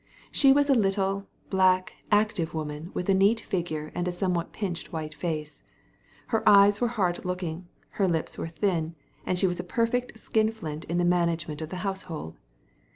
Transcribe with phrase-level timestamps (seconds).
[0.31, 4.91] She was a little/ black, active woman, with a neat figure and a somewhat pinched
[4.91, 5.61] white face.
[6.29, 7.67] Her eyes were hard looking,
[8.01, 8.95] her lips were thin,
[9.27, 12.39] and she was a perfect skinflint in the management of the household.